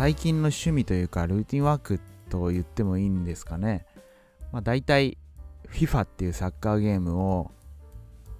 [0.00, 2.00] 最近の趣味というかルーティンワーク
[2.30, 3.84] と言ってもいいんですかね。
[4.50, 5.18] まあ大体
[5.70, 7.50] FIFA っていうサッカーゲームを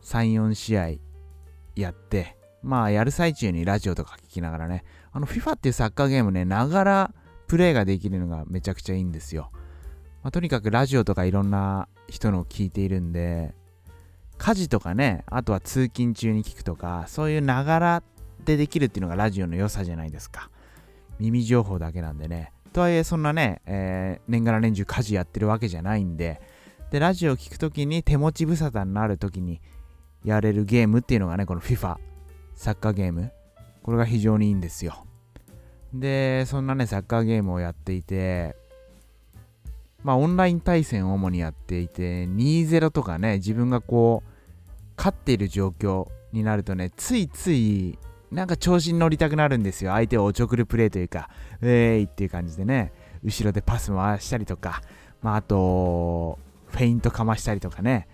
[0.02, 0.92] 3、4試合
[1.76, 7.14] やって、まあやる最中にラジオとか聞きながらね、あの FIFA っていうサッカーゲームね、ながら
[7.46, 9.50] プレイができるのがめちゃくちゃいいんですよ。
[10.22, 13.54] まあ、とにかくラジオとかいろんな人のを聞いているんで、
[14.38, 18.02] 家事とかね、あとは通勤中に聞くとか、そういうながら
[18.46, 20.48] でできるっていうのがラジオの良さじゃないですか。
[21.20, 22.52] 耳情報だけなんでね。
[22.72, 26.40] とはいえ、そんなね、えー、年がら年中家事やってるわけじゃないんで、
[26.90, 29.60] で、ラジオを聞くときに手持ち無沙汰になるときに
[30.24, 31.96] やれるゲームっていうのがね、この FIFA、
[32.54, 33.32] サッカーゲーム。
[33.82, 35.06] これが非常にいいんですよ。
[35.92, 38.56] で、そんなね、サッカーゲームをやっていて、
[40.02, 44.30] まあ、オンライン対戦を主にやっていて、2-0とかね、自分がこう、
[44.96, 47.98] 勝っている状況になるとね、ついつい、
[48.30, 49.92] なんか調子に乗りたくなるんですよ。
[49.92, 51.28] 相手をおちょくるプレーというか、
[51.60, 52.92] ウェーイっていう感じでね、
[53.24, 54.82] 後ろでパス回したりとか、
[55.22, 58.08] まあ、あと、フェイントかましたりとかね、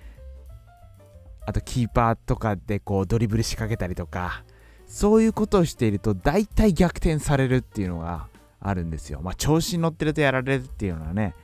[1.46, 4.42] あとキーパーとかでこうドリブル仕掛けたりとか、
[4.86, 8.28] そういうことをしていると大体逆転されるっていうのが
[8.60, 9.20] あるんですよ。
[9.22, 11.34] まあ調子に乗ってるとやられるっていうのはね、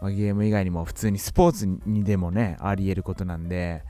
[0.00, 3.84] まあ、ゲーム以外にも普通にスポーツにでもね、あり得ることなんで、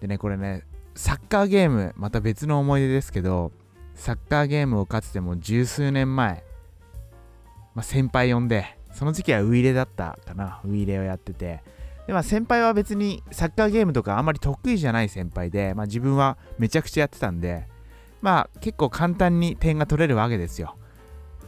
[0.00, 0.64] でね、これね、
[0.98, 3.52] サッカーゲーム、また別の思い出ですけど、
[3.94, 6.42] サッカーゲームをかつても十数年前、
[7.76, 11.62] まあ、先輩呼んで、その時期はウイレだったかな、ウイレをやってて、
[12.08, 17.68] でまあ、先輩は別にサッカーゲームとかあんまり得意じゃない先輩で、まあ、自分はめちゃくちゃやってたんで、
[18.20, 20.74] まあ結構簡単に点が取れるわけですよ。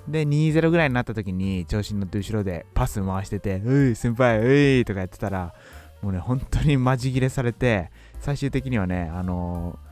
[0.06, 5.54] で、2-0ぐらいになった時に調子に乗って後ろでパス回してて、うい、先輩、ういとかやってたら、
[6.02, 7.90] もうね、本当にマジ切れされて、
[8.20, 9.90] 最終的にはね、あのー、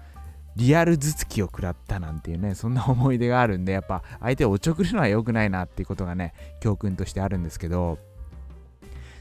[0.56, 7.98] リアル頭突きを食らったなんていうね、そんな思い出があるんで、やっぱ相手をおちょくるのは良くないなっていうことがね、教訓としてあるんですけど、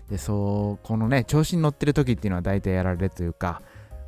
[0.09, 3.61] で、そう、このね、調子に乗ってる時っていうのは大体やられるというか、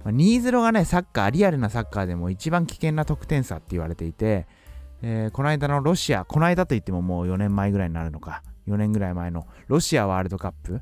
[0.04, 4.48] まあ、2-0がね、サッカー、リアルなサッカーでも一番危険な得点差って言われていて、
[5.02, 10.82] えー、この間のロシア、この間といってももう4年前ぐらいになるのか、4年ぐらい前のロシアワールドカップ。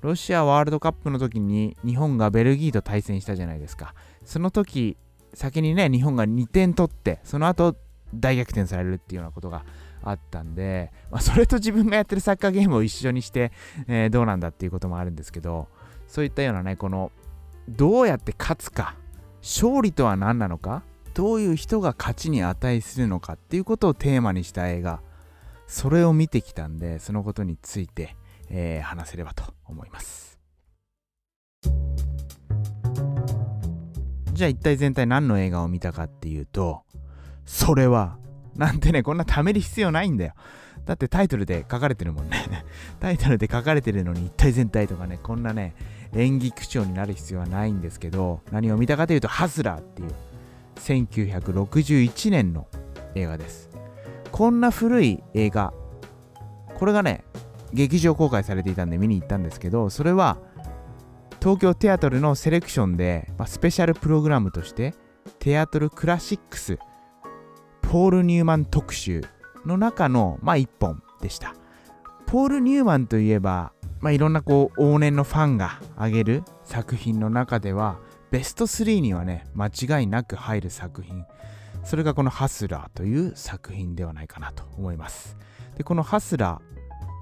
[0.00, 3.94] ロシアワールドカップの時に日本がベルギーと対戦したじゃないですか。
[4.24, 4.96] その時、
[5.34, 7.76] 先にね、日本が2点取って、その後
[8.14, 9.64] 大逆転されるっていうようなことが
[10.02, 13.52] あったんで、まあ、それと自分がやってるサッカーゲームを一緒にして、
[13.88, 15.68] えー、どうなんだっていうこともあるんですけど、
[16.06, 17.12] そういったようなね、この
[17.68, 18.94] どうやって勝つか
[19.42, 20.82] 勝利とは何なのか
[21.14, 25.00] どういう人が勝ちに値するのかっていうことをテーマにした映画
[25.66, 28.16] それを見てきたんでそのことについて、
[28.50, 30.38] えー、話せればと思います。
[34.32, 36.82] じゃあ一体全体何の映画を見たかっていうと
[37.44, 38.18] それは
[38.54, 40.34] なんてねこんな貯める必要ないんだよ。
[40.84, 42.64] だってタイトルで書かれてるもんね。
[43.00, 45.74] タイトルで書かれてるのに一体全体とかねこんなね
[46.14, 50.12] 演技口調になる必要はないんですけど何を見たかというと「ハスラー」っていう
[50.76, 52.68] 1961年の
[53.14, 53.68] 映画です。
[54.30, 55.72] こんな古い映画。
[56.76, 57.24] これがね
[57.72, 60.38] 劇場公開されていたんで見に行ったんですけどそれは
[61.40, 64.94] 東京テアトルのセレクションで、まあ、スペシャルプログラムとして
[65.38, 66.78] テアトルクラシックス
[67.82, 69.22] ポール・ニューマン特集
[69.64, 71.54] の中の、まあ、一本でした。
[72.26, 77.98] ポール・ニューマンといえばまあ、いろんなこう往年のファンが挙げる作品の中では
[78.30, 81.24] ベスト3にはね間違いなく入る作品。
[81.84, 85.36] それがこの「ハスラー」という作品ではないかなと思います。
[85.76, 86.77] でこの「ハスラー」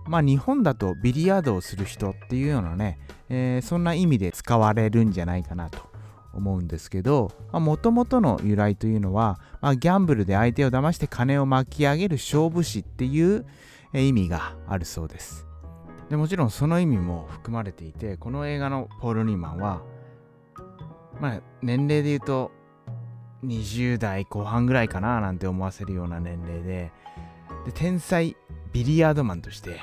[0.08, 5.96] まあ日本だとビリヤードをする人っていうようなね、えー、そんな意味で使われるんじゃないかなと。
[6.36, 13.46] 思うんですけどもともとの由来というのは、まあ、ギャンブルで相手を騙して金を巻き上げる勝負師っていう
[13.94, 15.46] 意味があるそうです。
[16.10, 19.82] でもちろんその意味も含まれていてこの映画のポール・ニーマンは
[21.20, 22.52] まあ年齢で言うと
[23.44, 26.92] 20代後半ぐらいかななんて思わせるような年齢で
[27.64, 28.36] で天才
[28.72, 29.80] ビリヤードマンとして、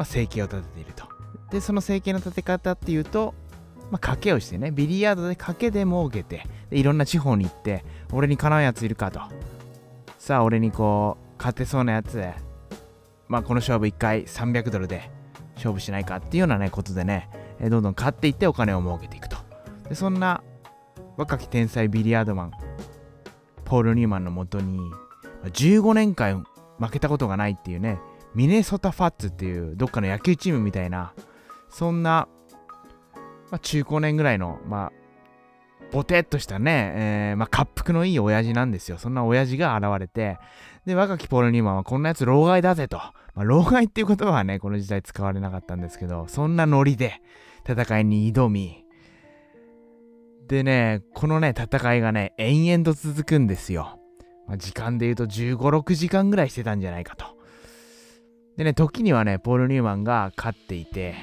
[0.00, 1.04] まあ、生計を立てていると。
[1.50, 3.34] でその生計の立て方っていうと、
[3.90, 9.20] まあ、賭けをしてねビリヤードで賭けで儲けてでいろんな地方に行って俺にかなうやついるかと。
[10.18, 12.18] さあ俺にこう勝てそうなやつ
[13.28, 15.10] まあ、この勝負1回300ドルで
[15.56, 17.28] 勝負しないかっていうようなねことでね、
[17.60, 19.36] えどんどん勝っていってお金を儲けていくと。
[19.90, 20.42] でそんな
[21.18, 22.52] 若き天才ビリヤードマン
[23.66, 24.80] ポール・ニューマンのもとに
[25.44, 26.46] 15年間
[26.78, 28.00] 負けたことがないっていうね
[28.34, 31.14] ミネソタ・ファッツっていうどっかの野球チームみたいな
[31.68, 32.28] そんな、
[33.50, 34.92] まあ、中高年ぐらいのまあ
[35.90, 38.98] ボテっとしたね、えー、まあ、滑腹のいい親父なんですよ。
[38.98, 40.38] そんな親父が現れて、
[40.86, 42.98] で、若きポール・ニーマンはこんなやつ老害だぜと。
[43.34, 47.20] まあ、老害っていう言葉はね、この時代使われなかったんですけど、そんなノリで
[47.68, 48.84] 戦いに挑み、
[50.46, 54.00] でね、このね、戦いがね、延々と続くんですよ。
[54.46, 57.39] まあ、時間で言うと15、6時間ぐらいしてたんじゃないかと。
[58.56, 61.14] でね、時にはね、ポール・ニューマンが勝っていて、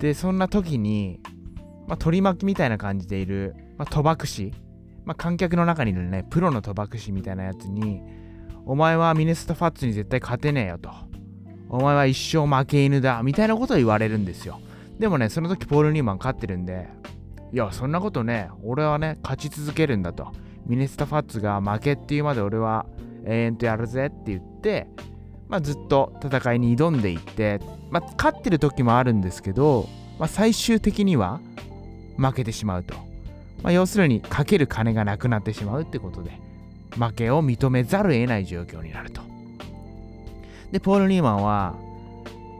[0.00, 1.20] で、そんな時に、
[1.88, 4.52] まあ、取り巻きみたいな感じでいる、まあ、賭博師、
[5.04, 8.02] まあ、観客の中にいるね、プロの賭博師みたいなやつに、
[8.66, 10.90] お前はミネスタ・ファッツに絶対勝てねえよと。
[11.70, 14.60] お前は一生負け犬だ、みたいなことを言われるんですよ。
[14.98, 16.88] でもね、その時ポール・ニューマン勝ってるんで、
[17.52, 20.32] いや、そんなことね、俺はね、勝ち続けるんだと。
[20.66, 22.84] ミネスタ・ファッツが負けっていうまで俺は
[23.24, 24.86] 永遠とやるぜって言って、
[25.48, 27.60] まあ、ずっと戦いに挑んでいって、
[27.90, 31.40] まあ、勝ってる時もあるんですけど、まあ、最終的には
[32.16, 32.94] 負けてしまうと。
[33.62, 36.32] まあ、要するに、かける金がなくなってしまうってことで、
[36.96, 39.22] 負けを認めざるを得ない状況になると。
[40.70, 41.74] で、ポール・ニーマンは、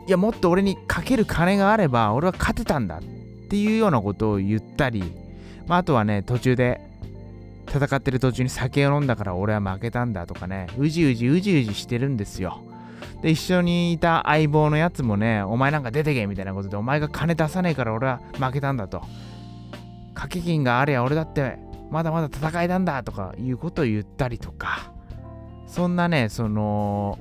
[0.06, 3.02] いや、もっと俺にかける金があれば、俺は勝てたんだっ
[3.48, 5.12] ていうようなことを言ったり、
[5.66, 6.80] まあ、あとはね、途中で
[7.68, 12.62] 戦ってる途中に酒を飲んだから俺は負けたんだとかね、うじうじうじうじしてるんですよ。
[13.22, 19.02] で、一緒にいた相棒のやつもね、お前なんか出てけみたいなことで、お前が金出さねえから俺は負けたんだと。
[20.14, 21.58] 掛け金があれや俺だって
[21.90, 24.92] まだまだ戦いなんだとかいうことを言ったりとか、
[25.66, 27.18] そんなね、その、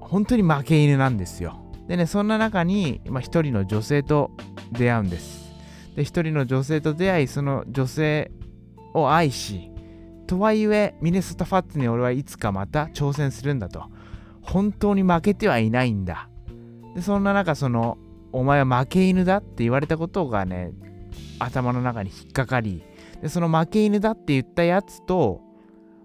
[0.00, 1.60] 本当に負け犬なんですよ。
[1.86, 4.30] でね、そんな中に、まあ、一人の女性と
[4.72, 5.52] 出会うんです。
[5.96, 8.30] で、一人の女性と出会い、その女性
[8.94, 9.70] を愛し、
[10.26, 13.84] とはいえ、ミネソタ・ファッツに俺はいつかまた挑戦するんだと。
[14.42, 16.28] 本当に負けてはいないんだ。
[16.94, 17.98] で、そんな中、その、
[18.32, 20.72] お前は負け犬だって言われたことがね、
[21.38, 22.82] 頭の中に引っかかり、
[23.20, 25.40] で、その負け犬だって言ったやつと、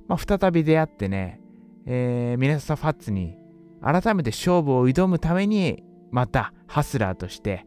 [0.07, 1.39] まあ、再び出会ってね、
[1.85, 3.37] えー、ミネソタ・ファッツに
[3.81, 7.65] 改めて勝負を挑むために、またハスラーとして、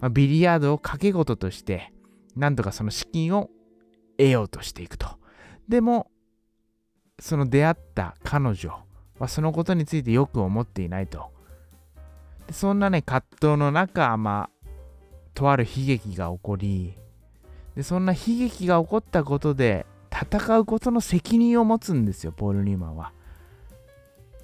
[0.00, 1.92] まあ、ビリヤードを賭け事として、
[2.36, 3.50] なんとかその資金を
[4.18, 5.08] 得ようとしていくと。
[5.68, 6.10] でも、
[7.18, 8.85] その出会った彼女
[9.18, 11.30] はそのことについてよく思っていないと。
[12.46, 14.68] でそんなね、葛藤の中、まあ、
[15.34, 16.94] とある悲劇が起こり、
[17.74, 23.12] でそんな悲劇が起こったことで、戦うことの責任を持つんですよ、ポール・ニーマンは。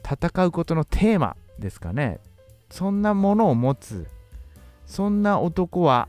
[0.04, 2.20] 戦うことのテーマですかね。
[2.70, 4.06] そんなものを持つ、
[4.86, 6.08] そんな男は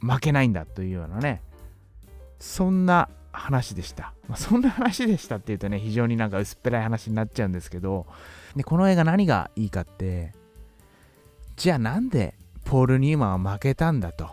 [0.00, 1.42] 負けないんだというようなね、
[2.38, 4.12] そんな話でした。
[4.28, 8.06] まあ、そんな話でしたっていうとね、非常になんか薄っぺらい話になっちゃうんですけど、
[8.56, 10.32] でこの映画何がいいかって、
[11.56, 12.34] じゃあなんで
[12.64, 14.28] ポール・ニーマンは負けたんだと。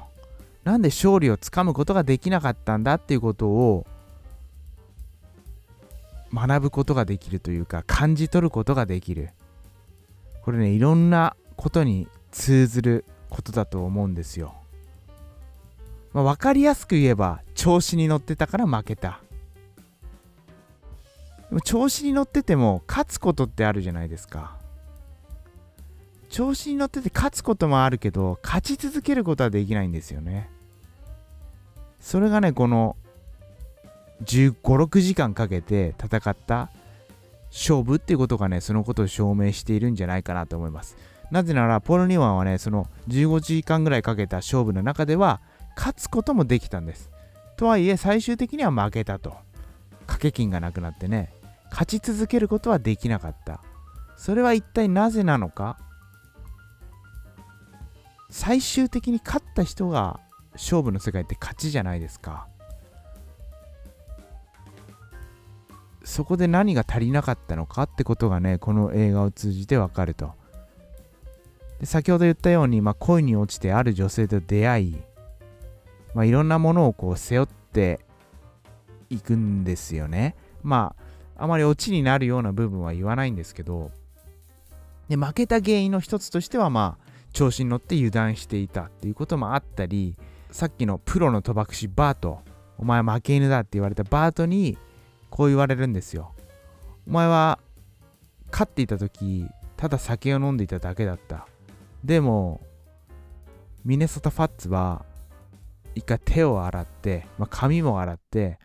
[0.63, 3.88] なんで勝利をつかむことができなかったんだっていうことを
[6.31, 9.31] 学ぶことができるというか感じ取ることができる。
[10.44, 14.60] これね、いろんなことに通ずることだと思うんですよ。
[16.13, 19.19] まあ、分かりやすく言えば調子に乗ってたから負けた。
[21.65, 24.57] 調子に乗ってても勝つことってあるじゃないですか。
[26.29, 30.49] 調子に乗ってて勝つこともあるけど勝ち続けることはできないんですよね。
[31.99, 32.95] それがねこの
[34.23, 36.69] 1 5 6時間かけて戦った
[37.51, 40.95] 勝負っていうことがねそのことを証明しているんじゃないかなと思います。
[41.31, 45.41] なぜならポール・ニワンはねその15時間ぐらいかけた勝負の中では
[45.75, 47.09] 勝つこともできたんです。
[47.57, 49.35] とはいえ最終的には負けたと。
[50.01, 51.33] 掛け金がなくなってね、
[51.69, 53.61] 勝ち続けることはできなかった。
[54.18, 55.80] それは一体なぜなのか
[58.30, 60.19] 最終的に勝った人が
[60.54, 62.47] 勝負の世界って勝ちじゃないですか。
[66.04, 70.33] そこで何が足りなかったのかってことがね、この映画を通じてわかると。
[71.80, 75.01] で先ほど言ったように、まあ、恋に落ちてある女性と出会い、
[76.13, 77.99] まあ、いろんなものをこう背負って
[79.09, 80.35] いくんですよね。
[80.63, 80.95] ま
[81.37, 83.91] あ、あまりオチになるような部分は言わないんですけど、
[85.09, 90.15] で負けた原因の一つとしては、まあ、調子に乗って油断していたっていうこともあったり、
[90.51, 92.41] さっきのプロの賭博師バート、
[92.77, 94.77] お前負け犬だって言われたバートに
[95.30, 96.33] こう言われるんですよ。
[97.07, 97.59] お前は
[98.51, 101.47] 勝っていた時、ただ酒を飲んでいただけだった。
[102.03, 102.61] でも、
[103.83, 105.06] ミネソタ・ファッツは
[105.95, 108.60] 一回手を洗って、まあ、髪も洗って、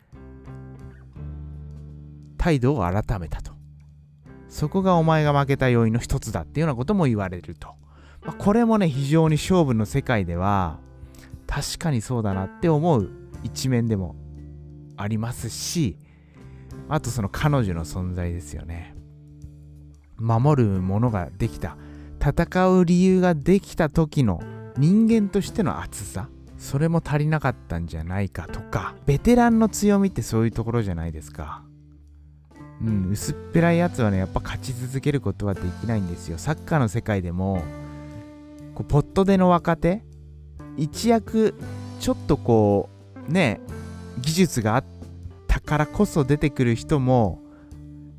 [2.38, 3.52] 態度を改めたと。
[4.48, 7.68] そこがお前が負けた要因の一つだっていうようなことも言われると。
[8.22, 10.78] まあ、これもね、非常に勝負の世界では、
[11.46, 13.10] 確かにそうだなって思う
[13.42, 14.16] 一面でも
[14.96, 15.98] ありますし、
[16.88, 18.94] あとその彼女の存在ですよね
[20.18, 21.76] 守るものができた
[22.20, 24.40] 戦う理由ができた時の
[24.76, 31.62] 人間としての熱さそれも足りなかったんじゃないかとかベテランの強みってそういうところじゃないですか。
[32.82, 36.38] うん薄っぺらいやつはねやっぱ勝ち続けることはできないんですよ。
[36.38, 37.62] サッカーの世界でも
[38.74, 40.02] こうポットでの若手
[40.76, 41.54] 一躍
[42.00, 42.90] ちょっとこ
[43.28, 43.60] うね
[44.20, 44.84] 技術があっ
[45.46, 47.40] たからこそ出てくる人も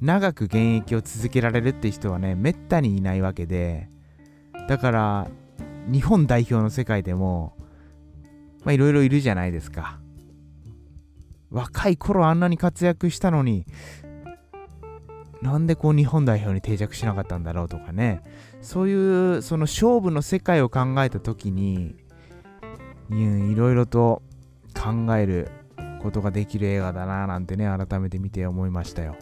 [0.01, 3.89] 長く現役を続けられるって人はねめったにいないわけで
[4.67, 5.27] だから
[5.87, 7.53] 日本代表の世界でも
[8.67, 9.97] まあいろいろいるじゃないですか。
[11.49, 13.65] 若い頃あんなに活躍したのに
[15.41, 18.23] なんでこう日本代表に定着しなかったんだろうとかね。
[18.59, 21.95] そういうその勝負の世界を考えた時に
[23.09, 24.21] いろいろと
[24.75, 25.49] 考える
[26.01, 29.15] ことができる映画だななんてね改めて見て思いましたよ。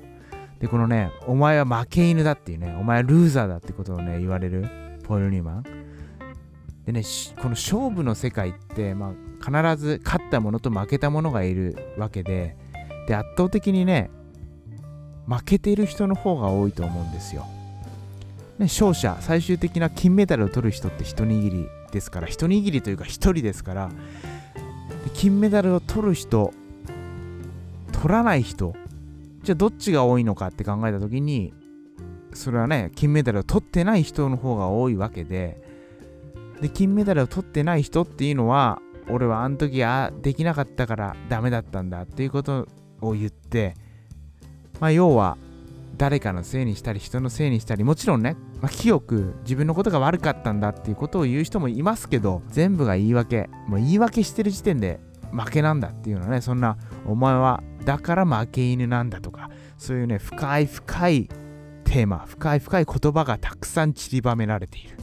[0.58, 4.68] でこのねお前は負け犬だっていうねお前はルーザーだってことをね言われる
[5.04, 5.85] ポール・ニーマン。
[6.86, 7.04] でね
[7.38, 12.56] この勝負の世界って、まあ、必ず勝った者と負けた者がいるわけで
[13.08, 14.10] で圧倒的にね
[15.28, 17.48] 負けている人の方が多いと思うんですよ。
[18.60, 23.92] ね、勝者最終的な金メダルを取る人って一握りですから一握りというか一人ですから
[25.14, 26.54] 金メダルを取る人
[27.92, 28.74] 取らない人
[29.44, 31.54] じゃあどっちが多いのかって考えた時に
[32.34, 35.65] それはね金メダルを取ってない人の方が多いわけで
[36.62, 42.68] で金メダルを取ってない人っていうのは俺はあの時あできなかったからダメだったんだっていうこと
[43.02, 43.76] を言って
[44.80, 45.38] まあ要は
[45.98, 55.00] 誰かのせいにしたり人のせいにしたりもちろんね、まあ、清く自分のことが悪かったんだっていうことを言う人もいますけど全部が言い訳もう言い訳してる時点で
[55.32, 61.30] 負けなんだっていうのはねそんなお前はだから負け犬なんだとかそういうね深い深い
[61.86, 64.98] テーマ深い深い言葉がたくさん散りばめられている。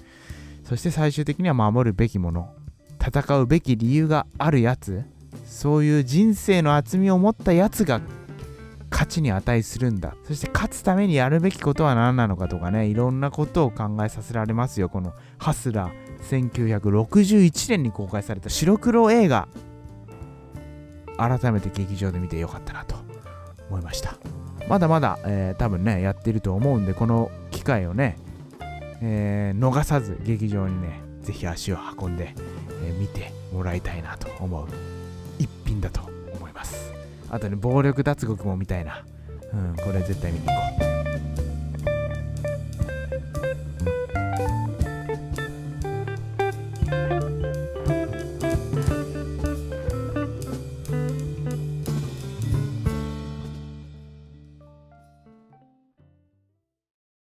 [0.64, 2.54] そして最終的には守るべきもの
[3.00, 5.02] 戦うべき理由があるやつ
[5.45, 8.00] そういう人生の厚みを持ったやつが
[8.90, 10.14] 価値に値するんだ。
[10.23, 14.88] そして勝つためにやるべきことは何なのかとかねいろんなことを考えさせられますよ。
[14.88, 19.49] このハスラー1961年に公開された白黒映画。
[21.16, 22.97] 改めて劇場で見てよかったなと
[23.69, 24.14] 思いました。
[24.69, 28.19] まだまだ、えー、多分ねやってると思うんでこの機会をね、
[29.04, 32.35] えー、逃さず劇場にねぜひ足を運んで、
[32.85, 34.66] えー、見てもらいたいなと思う
[35.38, 36.02] 一品だと
[36.35, 36.92] 思います。
[37.28, 39.04] あとね暴力脱獄も見たいな。
[39.52, 40.91] うんこれ絶対見に行こう。